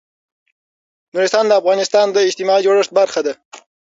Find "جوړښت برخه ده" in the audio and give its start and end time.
2.65-3.33